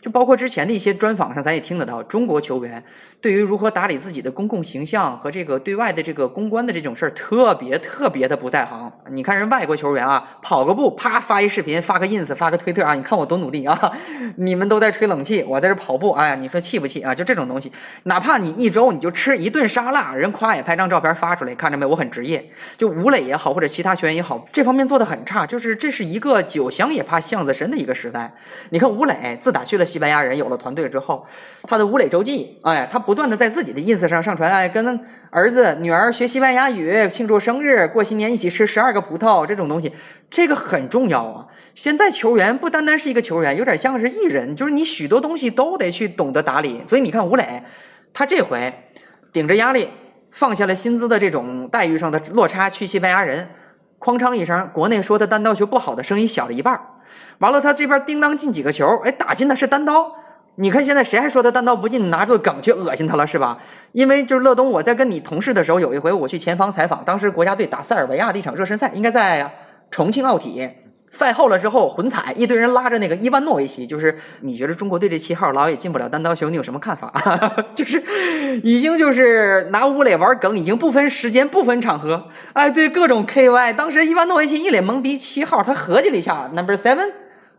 [0.00, 2.82] 就包括之前的一些专访上，咱也听得到，中国球员
[3.20, 8.90] 对于如何打理自己的公共形象和这个对外的这个公关的这种事儿，特别特别的不在行。
[9.10, 13.87] 你看人外国球员啊，跑个步，啪发一视频，发个 ins，发个推特啊，你看我多努力啊！
[14.36, 16.12] 你们都在吹冷气，我在这跑步。
[16.12, 17.14] 哎呀，你说气不气啊？
[17.14, 17.72] 就这种东西，
[18.04, 21.86] 哪怕你一周你就吃一顿沙拉，人夸也拍张照片发出来，看着没？
[21.86, 22.50] 我很职业。
[22.76, 25.46] 就吴磊也好，或者其他学员也好，这方面做的很差。
[25.46, 28.32] 就是这是一个酒香也怕巷子深的一个时代。
[28.70, 31.26] 你看吴磊自打去了西班牙人，有了团队之后，
[31.62, 39.92] 他的吴磊周记，哎，他不断的在自己的 ins 上上传，哎，跟儿子女儿学西班牙语，庆祝生日，过新年一起吃十二个葡萄，这种东西，
[40.30, 41.46] 这个很重要啊。
[41.78, 46.82] 现在球员不单单是一个球员，有点像是艺人，就是你许多东西都得去懂得打理。
[46.84, 47.62] 所以你看吴磊，
[48.12, 48.74] 他这回
[49.32, 49.88] 顶着压力
[50.32, 53.48] 放下了薪资的这种待遇上的落差去西班牙人，
[54.00, 56.80] 哐当一声，国内说他单刀球不好的声音小了一半。
[57.38, 60.12] 完了，他这边叮当进几个球，哎，打进的是单刀。
[60.56, 63.56] 你看现在谁还说他单刀不进，拿着梗去恶心他了是吧？
[63.92, 69.48] 因为就是乐东，我在跟你同事的时候，有一回我去前方采访，当时国家队打塞尔维亚的一场热身赛，应该在
[69.92, 70.68] 重庆奥体。
[71.10, 77.10] 赛后了之后，混踩一堆人拉着那个伊万诺维奇，就是你觉得中国队这七号老也进不了单刀球，你有什么看法？
[77.74, 78.02] 就是
[78.62, 83.74] 已经就是拿吴磊玩梗，已经不分时间、不分场合，哎，对各种 KY。
[83.74, 87.10] 当时伊万诺维奇一脸懵逼，七号他合计了一下，Number Seven，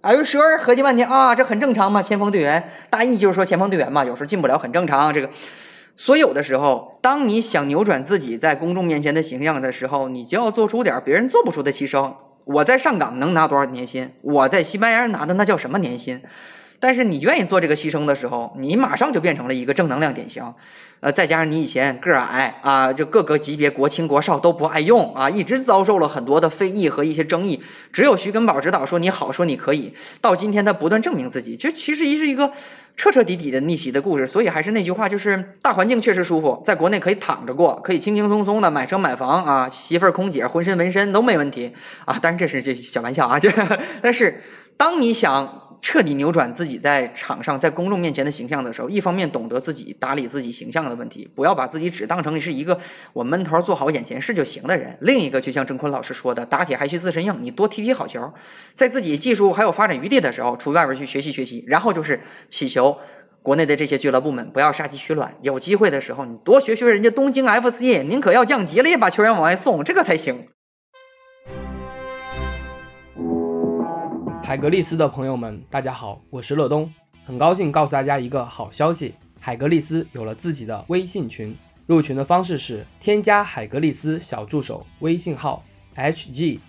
[0.01, 5.11] 哎呦，sure，合计半天啊，这很正常嘛，前锋队员，大意就是说前锋队员嘛，有时候进不了很正常。
[5.11, 5.29] 这个，
[5.97, 12.13] 所有的时候，当你想扭转自己在公众面前的形象的时候，你就要做出点别人做不出的牺牲。
[12.51, 14.11] 我在上岗能拿多少年薪？
[14.21, 16.19] 我在西班牙拿的那叫什么年薪？
[16.79, 20.43] 但是你愿意做这个牺牲的时候，你马上就变成了一个正能量典型。
[21.01, 27.63] 呃，再加上你以前个儿矮啊，就各个级别国青国少都不爱用啊，一直遭受了很多的非议和一些争议。
[27.93, 29.93] 只有徐根宝指导说你好，说你可以。
[30.19, 32.51] 到今天他不断证明自己，这其实是一个
[32.97, 34.27] 彻彻底底的逆袭的故事。
[34.27, 42.19] 所以还是那句话，就是大环境确实舒服，在国内可以躺着过，可以轻轻松松的买车买房啊，媳妇儿空姐浑身纹身都没问题啊。
[42.21, 43.49] 当然这是这小玩笑啊，就
[44.03, 44.43] 但是
[44.75, 45.68] 当你想。
[45.81, 52.79] 彻底扭转自己在场上、在公众面前的形象的时候，一方面懂得自己打理自己形象的问题，不要把自己只当成是一个
[53.13, 58.31] 我闷头做好眼前事就行的人；另一个，就像郑坤老师说的，打铁还需自身硬，你多踢踢好球，
[58.75, 61.63] 在自己技术还有发展余地的时候，出外边去学习学习。
[61.67, 62.97] 然后就是祈求
[63.41, 70.47] 国内的这些俱乐部们不要杀鸡取卵，有机会的时候你多学学人家东京 FC，宁可要降级了也把球员往外送，这个才行。
[74.49, 76.91] 海格力斯的朋友们，大家好，我是乐东，
[77.23, 85.63] 很高兴告诉大家一个好消息，海格力斯有了自己的微信群，入群的方式是添加海格力斯小助手微信号
[85.95, 86.59] hglsxzs，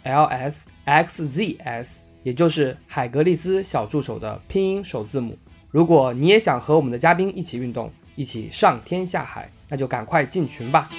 [2.22, 5.38] 也就是海格力斯小助手的拼音首字母。
[5.70, 10.90] 如果你也想和我们的嘉宾一起运动，一起上天下海，那就赶快进群吧。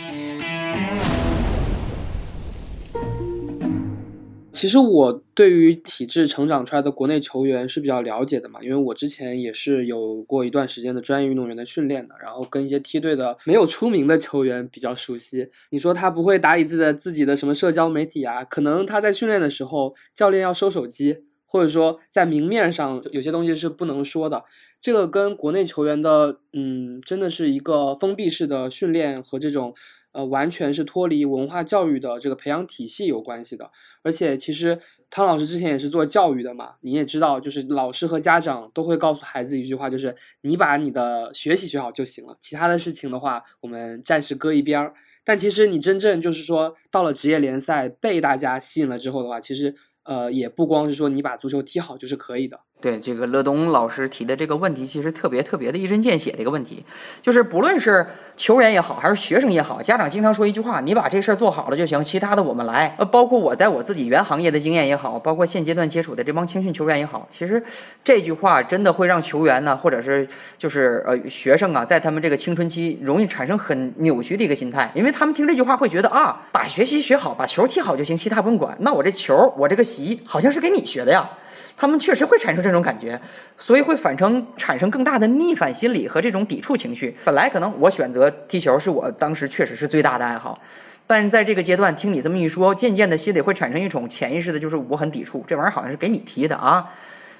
[4.61, 15.49] 其实我对于体制成长出来的国内球员是比较了解的嘛，因为我之前也是有过一段时间的专业运动员的训练的，然后跟一些梯队的没有出名的球员比较熟悉。
[15.71, 18.43] 你说他不会打理自己的自己的什么社交媒体啊？
[18.43, 24.43] 可能他在训练的时候，教练要收手机，或者说在明面上有些东西是不能说的。
[24.79, 29.73] 这个跟国内球员的，嗯，真的是一个封闭式的训练和这种。
[30.11, 33.71] 呃，完全是脱离文化教育的这个培养体系有关系的。
[34.03, 44.93] 而且，其实汤老师之前也是做教育的嘛，你也知道，就是老师和家长都会告诉孩子一句话，就是你把你的学习学好就行了，其他的事情的话，我们暂时搁一边儿。
[45.23, 52.59] 但其实你真正就是说，到了职业联赛被大家吸引了之后的话，其实呃，也不光是说你把足球踢好就是可以的。
[52.81, 56.83] 对这个乐东老师提的这个问题，其实特别特别的一针见血的一个问题，
[57.21, 67.63] 就是不论是球员也好，还是学生也好，家长经常说一句话：“你把这事儿做好了就行，其他的我们来。”呃，包括我在我自己原行业的经验也好，包括现阶段接触的这帮青训球员也好，其实
[68.03, 78.75] 这句话真的会让球员呢，或者是就是呃学生啊，在他们这个青春期容易产生很扭曲的一个心态，因为他们听这句话会觉得啊，把学习学好，把球踢好就行，其他不用管。
[78.79, 81.29] 那我这球，我这个习好像是给你学的呀。
[81.77, 83.19] 他们确实会产生这种感觉，
[83.57, 87.15] 所以会反成产生更大的逆反心理和这种抵触情绪。
[87.25, 90.59] 本来可能我选择踢球是我当时确实是最大的爱好，
[91.05, 96.89] 但是在这个阶段听你这么一说，渐渐的心里会产生一种潜意识的，就是我很抵触这玩意儿，好像是给你踢的啊。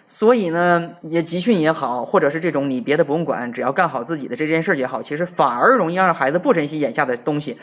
[0.07, 7.57] 所以呢，也集训也好，或者是这种你别的不用管，只要干好自己的这件事也好，其实反而容易让孩子不珍惜眼下的东西。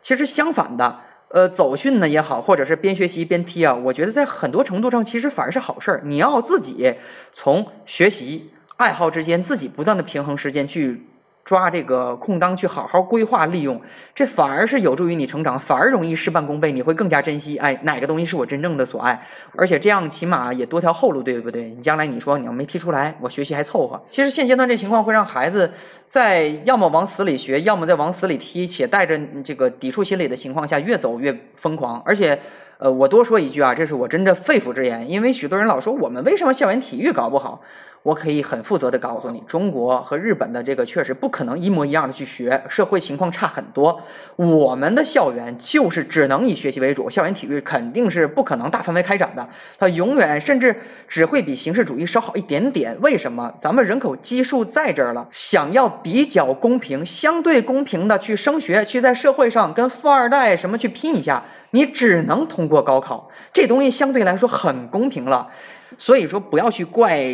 [0.00, 1.00] 其实相反的。
[1.30, 6.02] 呃，走训呢也好，或者是边学习边踢啊，我觉得在很多程度上其实反而是好事儿。
[6.04, 6.94] 你要自己
[7.32, 11.06] 从学习爱好之间自己不断的平衡时间去。
[11.50, 13.80] 抓这个空当去好好规划利用，
[14.14, 17.56] 这反而是有助于你成长，反而容易事半功倍，你会更加珍惜。
[17.56, 19.20] 哎，哪个东西是我真正的所爱？
[19.56, 21.70] 而且这样起码也多条后路，对不对？
[21.70, 24.00] 你将来你说你要没踢出来，我学习还凑合。
[24.08, 25.68] 其实现阶段这情况会让孩子
[26.06, 32.00] 在要么往死里学，要么在往死里踢，且带着这个抵触心理的情况下越走越疯狂。
[32.04, 32.40] 而且，
[32.80, 37.60] 呃，我多说一句啊，这是我真的肺腑之言，因为许多人老说我们为什么校园体育搞不好。
[38.02, 44.00] 我可以很负责的告诉你，中国和日本的这个确实不可能一模一样的去学，社会情况差很多。
[44.36, 49.46] 我们的校园就是只能以学习为主，校园体育肯定是不可能大范围开展的，
[49.78, 50.74] 它永远甚至
[51.06, 52.96] 只会比形式主义稍好一点点。
[53.02, 53.52] 为什么？
[53.60, 63.28] 咱们人口基数在这儿了，想要比较公平、相对公平的去升学，去在社会上跟富二代什么去拼一下，你只能通过高考。
[63.52, 65.48] 这东西相对来说很公平了，
[65.98, 67.24] 所以说不要去怪。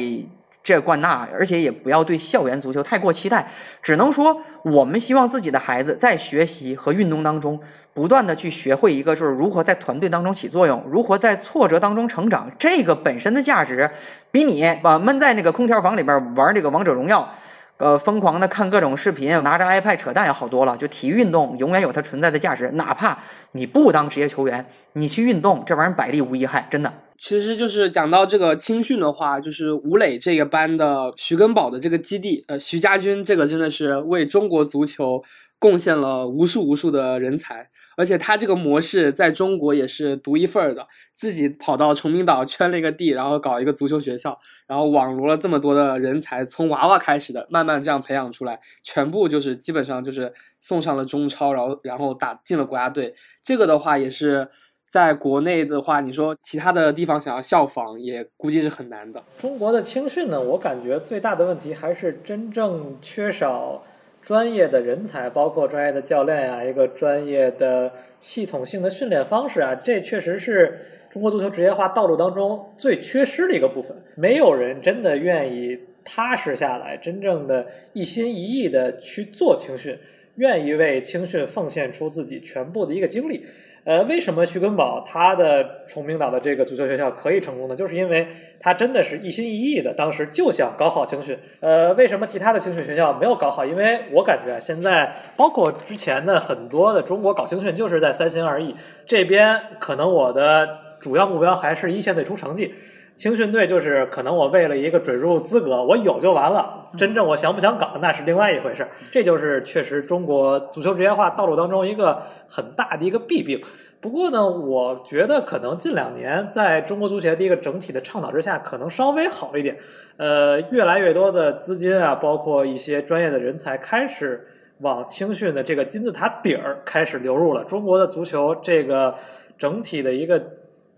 [0.67, 3.49] 这怪那，而且也不要对校园足球太过期待，
[3.81, 7.61] 只能说我们希望自己的孩子在学习和运动当中，
[7.95, 12.51] 不断的去学会一个就是如何在团队当中起作用，如何在挫折当中成长。
[12.59, 13.89] 这个本身的价值，
[14.33, 17.33] 比你把闷在那个空调房里边玩这个王者荣耀，
[17.79, 20.77] 呃，疯狂的看各种视频，拿着 iPad 扯淡要好多了。
[20.77, 23.19] 就体育运动永远有它存在的价值，哪怕
[23.53, 26.93] 你不当职业球员，你去运动，这玩意儿百利无一害，真的。
[27.19, 35.23] 其实就是讲到这个青训的话，就是吴磊这个班的徐根宝的这个基地，呃，徐家军这个真的是为中国足球
[35.59, 54.49] 贡献了无数无数的人才，而且他这个模式在中国也是独一份儿的，自己跑到崇明岛圈了一个地，然后搞一个足球学校，然后网罗了这么多的人才，从娃娃开始的，慢慢这样培养出来，全部就是基本上就是送上了中超，然后然后打进了国家队，这个的话也是。
[54.89, 59.21] 在国内的话，你说其他的地方想要效仿，也估计是很难的。
[59.37, 63.83] 中国的青训呢，我感觉最大的问题还是真正缺少
[64.27, 70.77] 专业的人才，包括专业的教练呀，一个专业的系统性的训练方式啊，这确实是
[71.09, 73.97] 中国足球职业化道路当中最缺失的一个部分。
[74.17, 79.97] 没有人真的愿意踏实下来，真正的一心一意的去做青训，
[80.35, 83.47] 愿意为青训奉献出自己全部的一个精力。
[83.87, 87.77] 呃，为什么徐根宝他的崇明岛的这个足球学校可以成功呢？
[87.77, 88.27] 就是因为
[88.59, 91.39] 他真的是一心一意的，当时就想搞好青训。
[91.61, 93.65] 呃，为什么其他的青训学校没有搞好？
[93.65, 98.75] 因为我感觉现在包括之前的很多的中国搞青训，就是在三心二意。
[99.07, 100.69] 这边可能我的
[100.99, 102.75] 主要目标还是一线队出成绩，
[103.17, 106.91] 青训队就是可能我为了一个准入资格，我有就完了。
[106.99, 108.87] 真正我想不想搞，那是另外一回事。
[109.11, 113.59] 这就是确实中国足球职业化道路当中一个很大的一个弊病。
[114.03, 119.79] 不过呢，我觉得可能近两年在中国足协的一个整体的倡导之下，可能稍微好一点。
[120.19, 124.47] 呃，越来越多的资金啊，包括一些专业的人才开始
[124.81, 127.65] 往青训的这个金字塔底儿开始流入了。
[127.65, 129.15] 中国的足球这个
[129.57, 130.39] 整体的一个。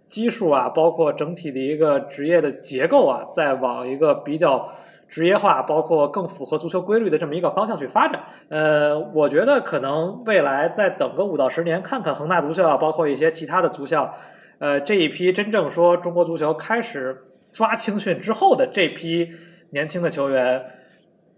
[0.09, 4.73] 基数啊，包括整体的一个职业的结构啊，在往一个比较
[5.07, 8.25] 职业化，包括更符合足球规律的这么一个方向去发展。
[8.49, 14.15] 呃，我觉得可能未来再等个五到十年，看看恒大足校，包括一些其他的足校，
[14.59, 19.29] 呃，这一批真正说中国足球开始抓青训之后的这批
[19.71, 20.65] 年轻的球员，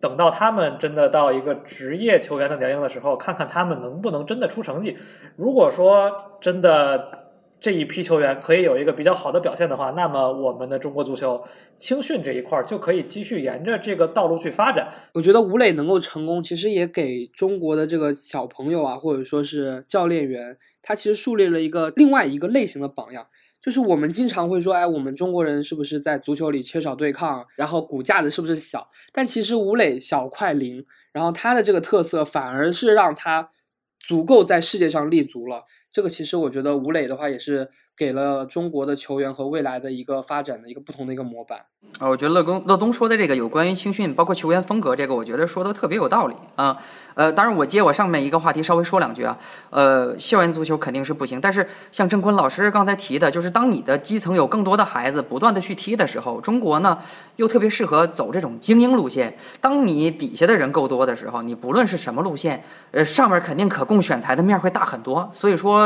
[0.01, 4.97] 等到他们真的到一个职业球员的年龄的时候，看看他们能不能真的出成绩。
[5.35, 7.20] 如果说真的。
[7.61, 11.44] 这一批球员可以有一个比较好的表现的话，那么我们的中国足球
[11.77, 14.88] 青训这一块就可以继续沿着这个道路去发展。
[15.12, 23.27] 我觉得吴磊能够成功，其实也给中国的这个小朋友啊，或者说是教练员，他其实树立了一个另外一个类型的榜样。
[23.61, 28.88] 就是我们经常会说，哎，我们中国人是不是在足球里缺少对抗，然后骨架子是不是小？
[29.12, 33.51] 但其实吴磊小快灵，然后他的这个特色反而是让他
[33.99, 35.66] 足够在世界上立足了。
[35.92, 41.59] 这个其实我觉得吴磊的话也是给了中国的球员和未来的一个发展的一个不同的一个模板。
[41.98, 46.76] 啊，我觉得乐东乐东说的这个有关于青训，包括球员风格这个，我觉得说的特别有道理啊。
[47.14, 49.37] 呃，当然我接我上面一个话题稍微说两句啊。
[49.70, 56.98] 呃，校园足球肯定是不行，但是像郑坤老师刚才提的，就是当你的基层有更多的孩子不断的去踢的时候，中国呢
[57.37, 59.37] 又特别适合走这种精英路线。
[59.61, 65.29] 当你底下的人够多的时候，你不论是什么路线，呃，上面肯定可供选材的面会大很多。
[65.33, 65.80] 所以说，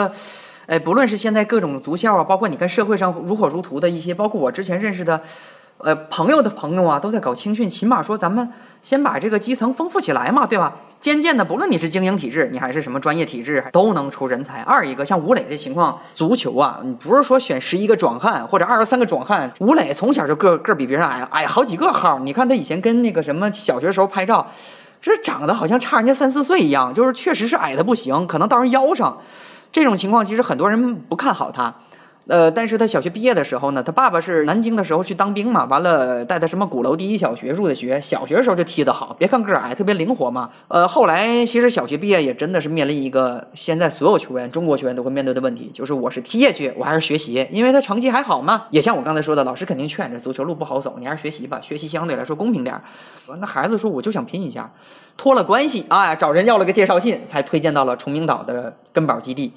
[0.67, 5.21] 哎，不论是现在各种足校啊，包括你看社会上如火如荼的一些，包括我之前认识的。
[5.79, 8.49] 呃，朋友的朋友啊，都在搞青训，起码说咱们
[8.81, 10.73] 先把这个基层丰富起来嘛，对吧？
[11.01, 14.61] 渐渐的，不论你是精英体制，你还是什么专业体制，都能出人才。
[14.63, 22.21] 二一个像吴磊这情况，足球啊，你不是说选十一个壮汉或者二十三个壮汉，吴磊从小就个个比别人矮，矮好几个号。
[22.21, 24.47] 你看他以前跟那个什么小学时候拍照，
[25.03, 29.19] 这长得好像差人家三四岁一样，就是确实是矮的不行，可能到人腰上。
[29.75, 31.75] 这种情况其实很多人不看好他。
[32.27, 40.49] 呃，但是他小学毕业的时候呢，他爸爸是南京的时候去当兵嘛，完了带他什么鼓楼第一小学入的学，小学的时候就踢得好，别看个儿矮，特别灵活嘛。
[40.69, 48.65] 呃，后来其实小学毕业也真的是面临一个现在所有球员，中国球员都会面对的问题，就是我是踢下去，我还是学习，因为他成绩还好嘛。
[48.71, 52.83] 也像我刚才说的，老师肯定劝着，足球路不好走，你还是学习吧，学习相对来说公平点儿。
[53.39, 54.73] 那孩子说我就想拼一下，
[55.19, 59.53] 托了关系啊，找人要了个介绍信，才推荐到了崇明岛的根宝基地。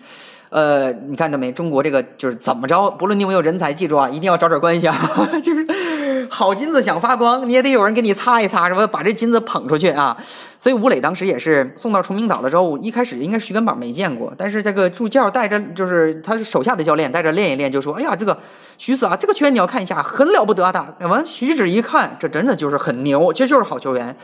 [0.49, 1.51] 呃，你看着没？
[1.51, 4.95] 中国这个就是怎么着，不论你有没有人才，记住啊，一定要找点关系啊。
[5.43, 8.87] 就是好金子想发光，你也得有人给你擦一擦，是吧？
[8.87, 10.15] 把这金子捧出去啊。
[10.59, 18.37] 所以吴磊当时也是送到崇明岛了之后，一开始应该徐根宝没见过，但是这个助教带着，就是他手下的教练带着练一练，就说：“哎呀，这个
[18.77, 24.15] 徐子啊，这个球员你要看一下，很了不得的。”完，徐子一看，这真的就是很牛，这就是好球员。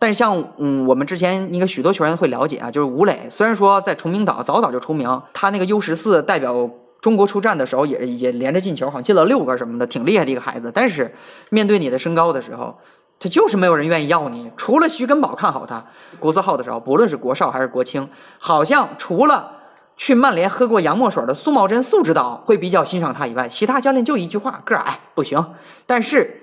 [0.00, 6.70] 但像嗯，我们之前应该许多球员会了解啊，就是吴磊，虽然说在崇明岛早早就出名，他那个 U 十四代表
[7.02, 10.72] 中国出战的时候，也也连着进球，好像进了六个什么的，挺厉害的一个孩子。
[10.74, 11.14] 但是
[11.50, 12.74] 面对你的身高的时候，
[13.18, 14.50] 他就是没有人愿意要你。
[14.56, 15.84] 除了徐根宝看好他，
[16.18, 18.08] 国字号的时候，不论是国少还是国青，
[18.38, 19.52] 好像除了
[19.98, 25.44] 去曼联喝过洋墨水的苏茂贞素指导会比较欣赏他以外，其他教练就一句话：个矮不行。
[25.84, 26.39] 但是。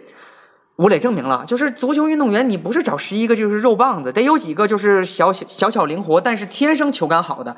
[0.78, 7.56] 吴磊证明了，就是足球运动员，你不是找十一个就是肉棒子，得有几个就是小小巧灵活，但是天生球感好的。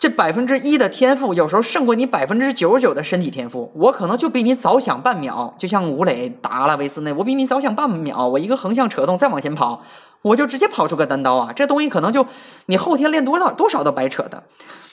[0.00, 3.70] 这百分之一的天赋，有时候胜过你百分之九十九的身体天赋。
[3.76, 9.82] 我可能就比你早想半秒，就像吴磊打阿拉维斯那，我比你早想半秒，我一个横向扯动再往前跑，
[10.22, 11.52] 我就直接跑出个单刀啊！
[11.54, 12.26] 这东西可能就
[12.66, 14.42] 你后天练多少多少都白扯的。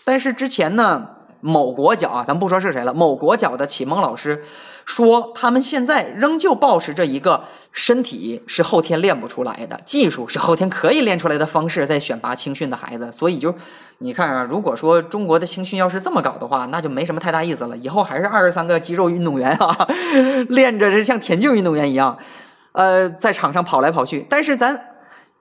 [0.06, 1.08] 但是之前呢？
[1.46, 2.94] 某国脚啊，咱不说是谁了。
[2.94, 4.42] 某国脚的启蒙老师
[4.86, 13.12] 说，他们现在仍旧保持着一个身体是后天练不出来的，技术是后天可以练出来的方式，在选拔青训的孩子。
[13.12, 13.54] 所以就
[13.98, 17.76] 你看啊，如果说中国的青训要是这么搞的话，那就没什么太大意思了。
[17.76, 19.88] 以后还是二十三个肌肉运动员啊，
[20.48, 22.18] 练着是像田径运动员一样，
[22.72, 24.26] 呃，在场上跑来跑去。
[24.30, 24.93] 但是咱。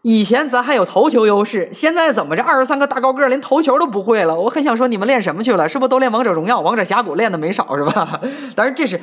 [0.03, 4.35] 以前咱还有头球优势，现在怎么这二十三个大高个连头球都不会了？
[4.35, 5.69] 我很想说你们练什么去了？
[5.69, 8.21] 是不是都练王者荣耀、王者峡谷练的没少是吧？
[8.57, 9.01] 当然这是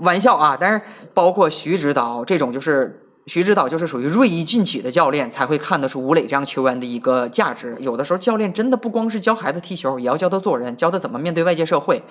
[0.00, 0.56] 玩笑啊。
[0.58, 0.82] 但是
[1.14, 7.76] 包括徐指导这种，就是徐指导就是属于锐意进取的教练，才会看得出吴磊这样球员的一个价值。
[7.78, 12.02] 有的时候教练真的不光是教孩子踢球，也要教他做人，教他怎么面对外界社会。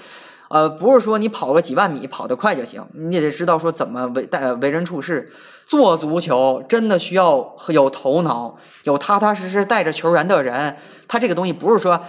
[0.52, 5.32] 呃，不是说你跑个几万米跑得快就行，你也得知道说怎么为待为人处事。
[5.66, 10.76] 做足球真的需要有头脑，有踏踏实实带着球员的人。
[11.08, 12.02] 他这个东西不是说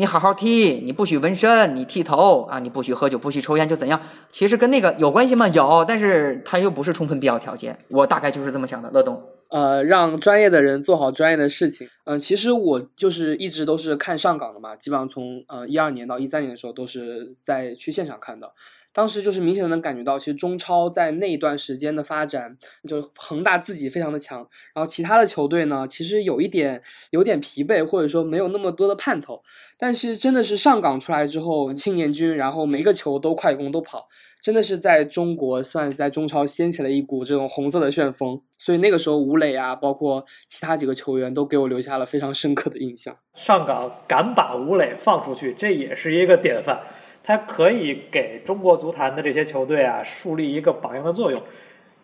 [0.00, 4.00] 你好好剃，你不许纹身，你剃头啊，你不许喝酒，不许抽烟就怎样？
[4.30, 5.46] 其实跟那个有关系吗？
[5.48, 7.78] 有，但是它又不是充分必要条件。
[7.88, 8.90] 我大概就是这么想的。
[8.92, 9.22] 乐东。
[9.50, 11.86] 呃，让专业的人做好专业的事情。
[12.04, 18.50] 嗯、其实我就是一直都是看上岗的嘛，基本上从呃一二年到一三年的时候都是在去现场看的。
[18.92, 22.56] 当时就是明显的能感觉到，其实中超在那一段时间的发展，
[22.88, 24.38] 就恒大自己非常的强，
[24.74, 29.42] 然后其他的球队呢，其实有一点有点疲惫，或者说没有那么多的盼头。
[29.78, 34.08] 但是真的是上港出来之后，青年军，然后每个球都快攻都跑，
[34.42, 38.42] 真的是在中国算是在中超掀起了一股这种红色的旋风。
[38.58, 43.16] 所以那个时候吴磊啊，包括其他几个球员都给我留下了非常深刻的印象。
[43.32, 46.82] 上港敢把吴磊放出去，这也是一个典范。
[47.22, 51.40] 他可以给中国足坛的这些球队啊树立一个榜样的作用。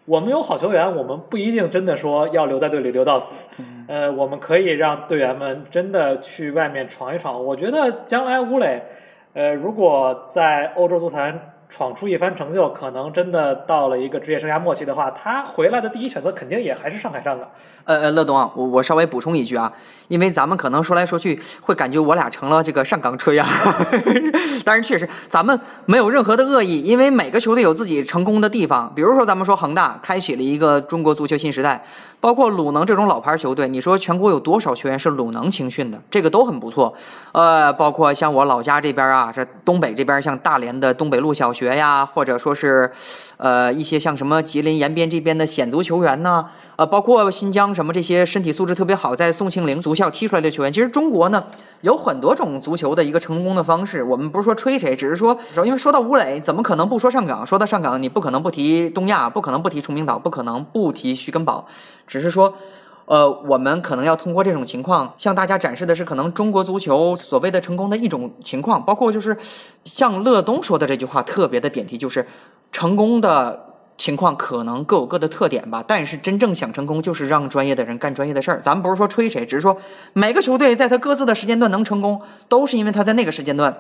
[0.05, 3.35] 我们有好球员，我们不一定真的说要留在队里留到死。
[3.89, 7.45] 呃，我们可以让队员们真的去外面闯一闯。
[7.45, 8.83] 我觉得将来吴磊，
[9.33, 17.49] 呃，如果在欧洲足坛闯出一番成就，可能真的到了一个职业生涯末期的话，他回来的第一选择肯定也还是上海上港。
[17.85, 19.73] 呃呃，乐东，我我稍微补充一句啊，
[20.09, 23.47] 因为咱们可能说来说去会感觉我俩成了这个上港吹啊，
[24.65, 31.85] 但是确实咱们没有任何的恶意，因为每个球队有自己成功的地方，比如说咱们说恒大开启了一个中国足球新时代，
[32.21, 36.93] 包括鲁能这种老牌球队，你说全国有多少球员是鲁能青训的，这个都很不错。
[37.31, 42.91] 呃，包括像我老家这边啊，这东北这边像大连的东北路小学呀，或者说是
[43.39, 46.47] 呃一些像什么吉林延边这边的显足球员呐。
[46.77, 51.43] 呃，包括新疆什么这些身体素质特别好，在宋庆龄足校踢出来的球员，其实中国呢
[51.81, 54.03] 有很多种足球的一个成功的方式。
[54.03, 57.47] 我们不是说吹谁，只是说，因为说到吴磊，怎么可能不说上港？
[57.47, 61.67] 说到上港，你不可能不提东亚，不可能不提崇明岛，不可能不提徐根宝。
[62.07, 62.55] 只是说，
[63.07, 69.37] 呃，我们可能要通过这种情况向大家展示的是，可能中国足球所谓的成功的一种情况，包括就是
[69.85, 72.27] 像乐东说的这句话特别的点题，就是
[72.71, 73.65] 成功的。
[73.99, 78.61] 情况可能各有各的特点吧，但是真正想成功，就是让专业的人干专业的事儿。
[78.61, 79.75] 咱们不是说吹谁，只是说
[80.13, 83.75] 每个球队在他各自的时间段能成功，都是因为他在那个时间段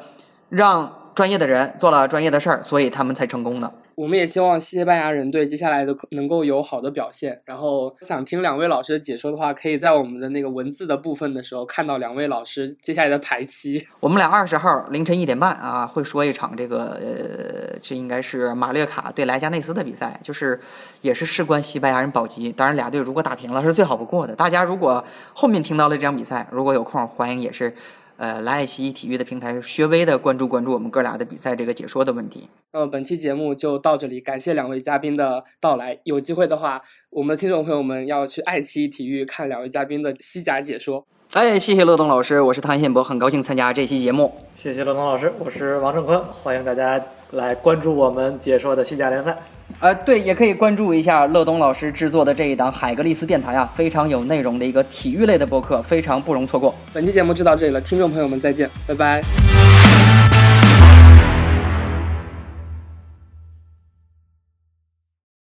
[0.49, 3.71] 让专业的人做了专业的事儿，所以他们才成功的。
[3.97, 7.41] 我们也希望西班牙人队接下来的能够有好的表现。
[7.47, 13.87] 然后想听两位老师的解说的话，可以在我们的那个文字的部分的时候看到两位老师接下来的排期。
[14.01, 20.61] 我们俩二十号凌晨一点半啊，会说一场这个呃，这应该是马略卡对莱加内斯的比赛，就是
[21.01, 22.53] 也是事关西班牙人保级。
[22.53, 24.37] 当然，俩队如果打平了是最好不过的。
[24.37, 27.75] 大家如果后面听到了这场比赛，如果有空，欢迎也是。
[28.17, 32.49] 呃，来爱奇艺体育的平台稍微的关注关注我们哥俩的比赛这个解说的问题。
[32.73, 35.99] 那么本期节目就到这里，感谢两位嘉宾的到来。
[36.05, 41.07] 有机会的话，我们的听众朋友们要去爱奇艺体育看两位嘉宾的西甲解说。
[41.35, 44.33] 哎，谢谢乐东老师，我是汤宪博，很高兴参加这期节目。
[44.55, 47.03] 谢谢乐东老师，我是王正坤，欢迎大家
[47.33, 49.37] 来关注我们解说的西甲联赛。
[49.79, 56.75] 呃，对，也可以关注一下乐东老师制作的这一档海格力斯电台啊，非常有内容的一个体育类的播客，非常不容错过。
[56.93, 60.26] 本期节目就到这里了，听众朋友们再见，拜拜。